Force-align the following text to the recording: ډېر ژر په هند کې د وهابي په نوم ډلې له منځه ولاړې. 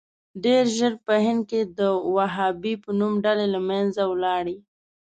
ډېر 0.43 0.63
ژر 0.77 0.93
په 1.05 1.13
هند 1.25 1.41
کې 1.49 1.61
د 1.79 1.79
وهابي 2.15 2.73
په 2.83 2.89
نوم 2.99 3.13
ډلې 3.25 3.47
له 3.55 3.59
منځه 3.69 4.01
ولاړې. 4.11 4.57